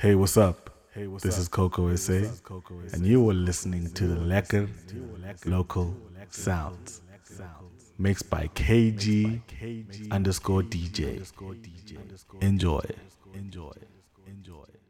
[0.00, 0.70] Hey, what's up?
[0.94, 1.40] Hey, what's this up?
[1.40, 4.68] is Coco SA, is Coco and you are listening to the Lekker
[5.44, 5.92] Local
[6.30, 7.02] Sounds,
[7.98, 9.42] mixed by KG
[10.12, 11.20] underscore DJ.
[12.40, 12.80] Enjoy.
[13.34, 13.72] Enjoy.
[13.74, 14.87] ka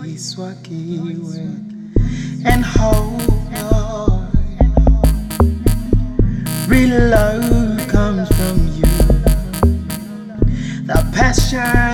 [0.00, 1.42] niswakiwe
[2.44, 3.22] and hope
[3.72, 4.28] on.
[6.68, 8.92] Real love comes from you.
[10.86, 11.91] The passion.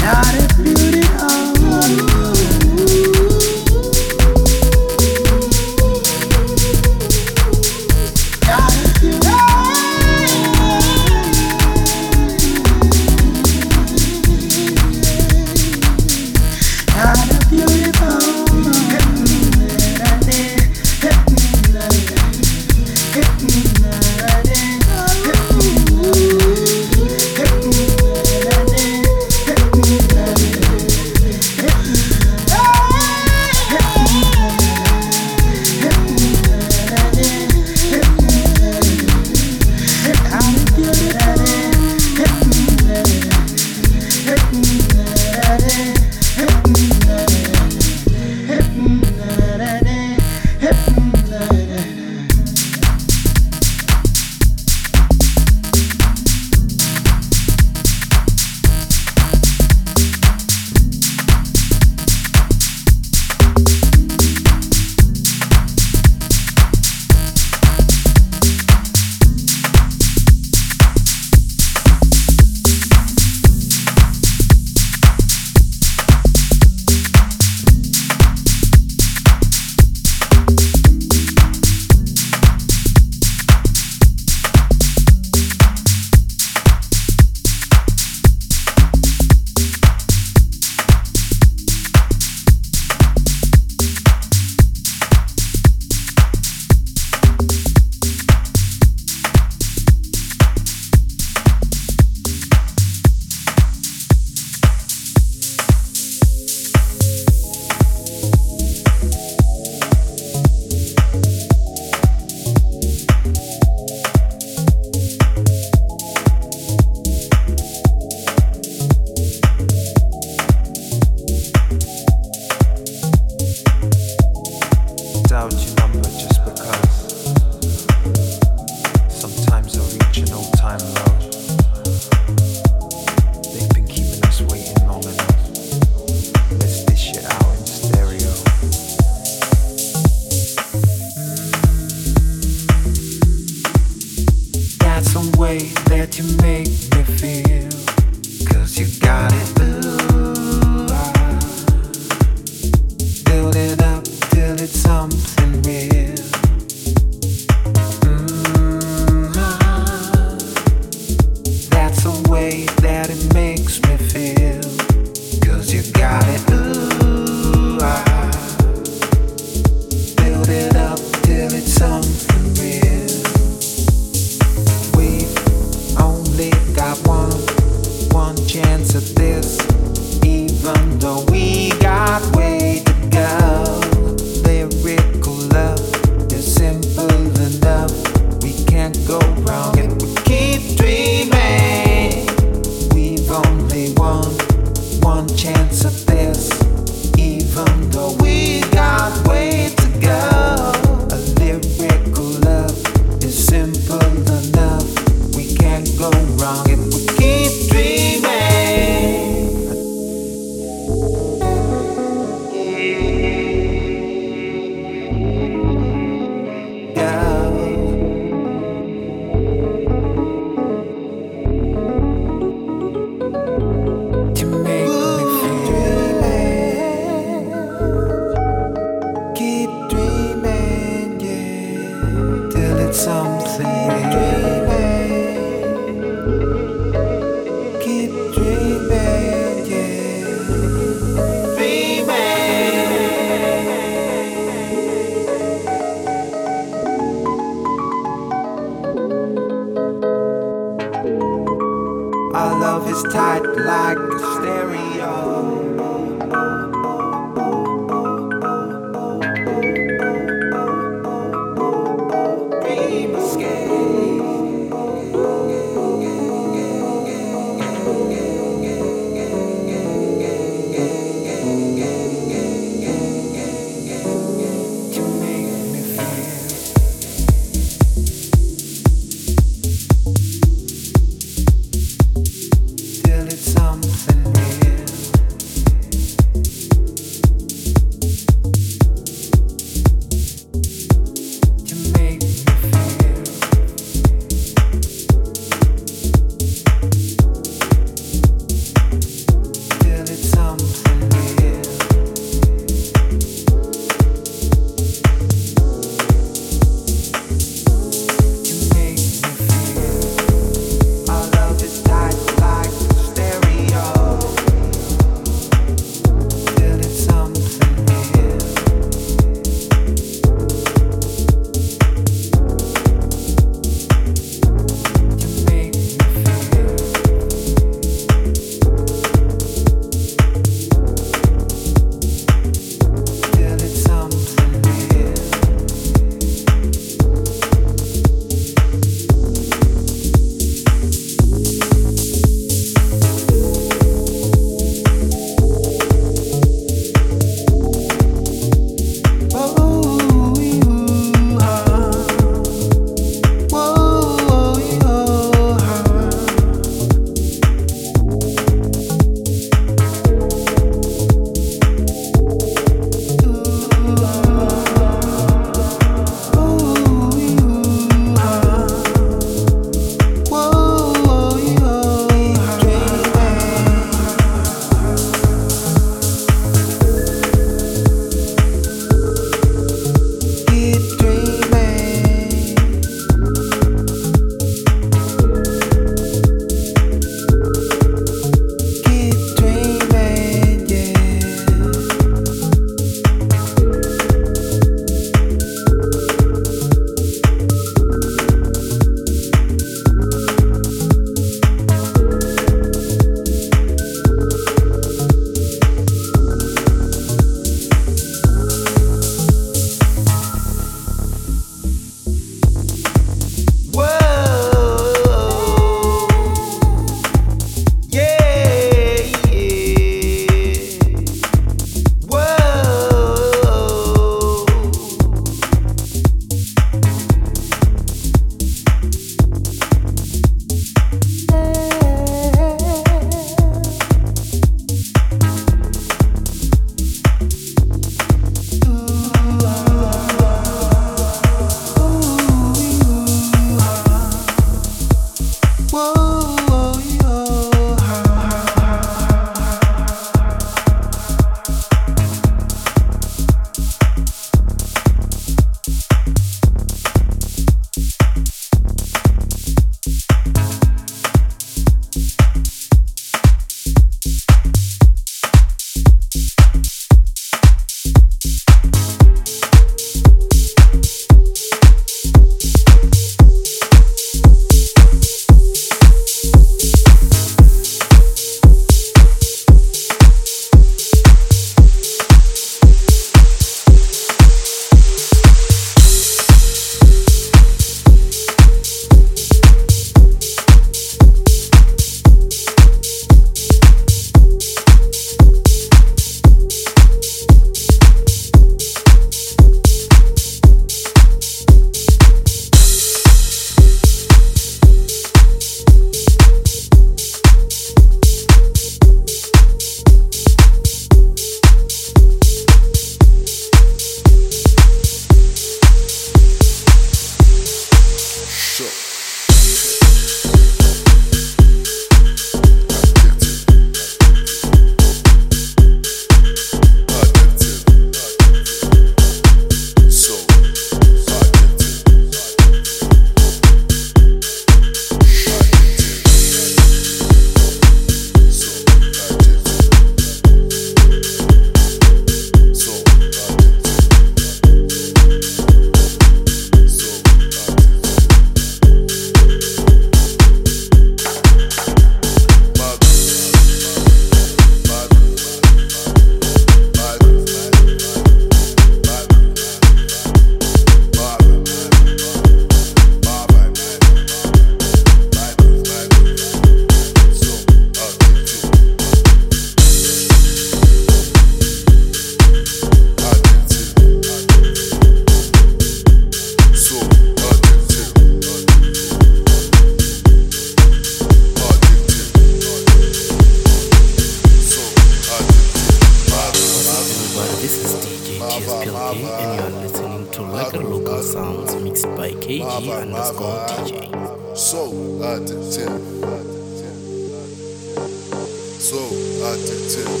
[599.86, 600.00] Bado,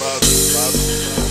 [0.00, 1.27] bado, bado.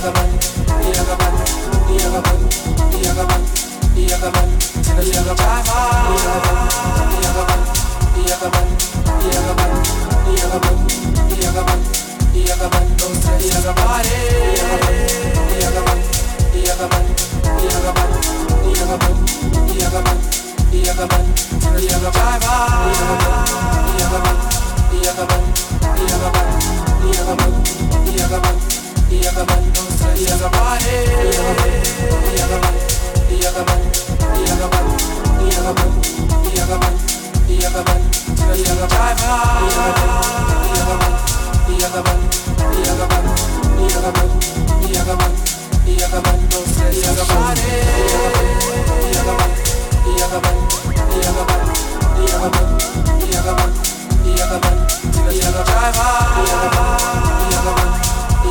[0.00, 0.30] Yagaban,
[0.80, 1.36] Yagaban,
[1.92, 2.60] Yagaban,
[2.96, 3.40] Yagaban,
[4.08, 4.50] Yagaban,
[29.10, 29.40] yeah.